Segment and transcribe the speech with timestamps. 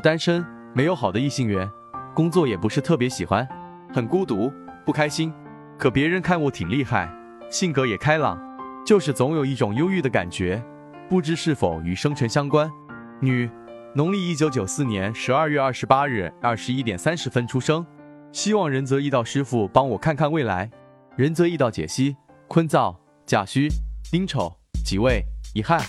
[0.00, 0.44] 单身，
[0.74, 1.70] 没有好的异性缘，
[2.14, 3.46] 工作也不是特别喜欢，
[3.92, 4.52] 很孤独，
[4.84, 5.32] 不开心。
[5.78, 7.08] 可别人看我挺厉害，
[7.50, 8.38] 性格也开朗，
[8.84, 10.62] 就是总有一种忧郁的感觉，
[11.08, 12.70] 不知是否与生辰相关。
[13.20, 13.50] 女，
[13.94, 17.84] 农历一九九四年十二月二十八日二十一点三十分出生，
[18.32, 20.70] 希望仁泽易道师傅帮我看看未来。
[21.16, 22.94] 仁泽易道解析：坤燥、
[23.26, 23.68] 甲戌、
[24.10, 24.52] 丁丑
[24.84, 25.22] 己未、
[25.54, 25.80] 乙亥。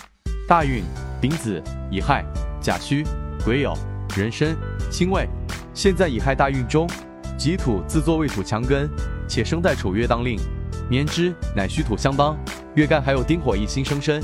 [0.48, 0.82] 大运：
[1.20, 2.24] 丙子、乙亥、
[2.60, 3.04] 甲戌、
[3.44, 3.91] 癸酉。
[4.14, 4.56] 壬申、
[4.90, 5.26] 辛未，
[5.72, 6.86] 现在乙亥大运中，
[7.38, 8.88] 己土自作未土强根，
[9.26, 10.38] 且生在丑月当令，
[10.90, 12.36] 年之乃戌土相帮，
[12.74, 14.20] 月干还有丁火一星生身，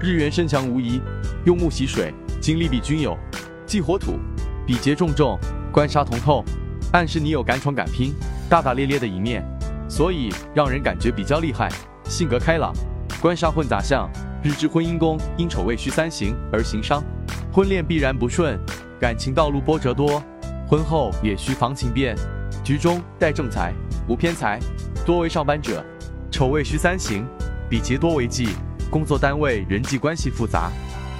[0.00, 1.00] 日元身强无疑，
[1.46, 3.16] 用木喜水，精力比均有，
[3.64, 4.18] 忌火土，
[4.66, 5.38] 比劫重重，
[5.72, 6.44] 官杀同透，
[6.92, 8.12] 暗示你有敢闯敢拼、
[8.48, 9.42] 大大咧咧的一面，
[9.88, 11.70] 所以让人感觉比较厉害，
[12.04, 12.74] 性格开朗。
[13.22, 14.08] 官杀混杂相，
[14.42, 17.02] 日之婚姻宫因丑未戌三刑而行伤，
[17.52, 18.58] 婚恋必然不顺。
[19.00, 20.22] 感情道路波折多，
[20.68, 22.14] 婚后也需防情变。
[22.62, 23.72] 局中带正财，
[24.06, 24.60] 无偏财，
[25.06, 25.82] 多为上班者。
[26.30, 27.26] 丑未需三刑，
[27.66, 28.50] 比劫多为忌。
[28.90, 30.70] 工作单位人际关系复杂，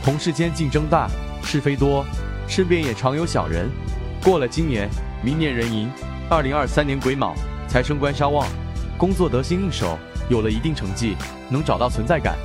[0.04, 1.08] 同事间竞争大，
[1.42, 2.04] 是非多，
[2.46, 3.66] 身边也常有小人。
[4.22, 4.86] 过了今年，
[5.24, 5.91] 明年壬寅，
[6.28, 7.34] 二零二三年癸卯，
[7.66, 8.47] 财生官杀旺，
[8.98, 11.16] 工作得心应手，有了一定成绩，
[11.48, 12.36] 能找到存在感，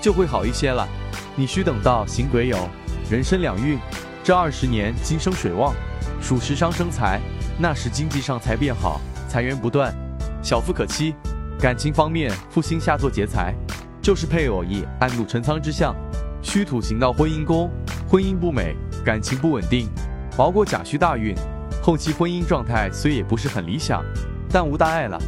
[0.00, 0.88] 就会好一些了。
[1.34, 2.68] 你需等到行癸酉，
[3.10, 3.76] 人生两运。
[4.24, 5.74] 这二十年金生水旺，
[6.18, 7.20] 属时伤生财，
[7.58, 9.94] 那时经济上才变好，财源不断，
[10.42, 11.14] 小富可期。
[11.60, 13.54] 感情方面，复兴下作劫财，
[14.00, 15.94] 就是配偶以暗度陈仓之象。
[16.40, 17.70] 虚土行到婚姻宫，
[18.08, 19.90] 婚姻不美，感情不稳定。
[20.38, 21.36] 熬过甲戌大运，
[21.82, 24.02] 后期婚姻状态虽也不是很理想，
[24.48, 25.20] 但无大碍了。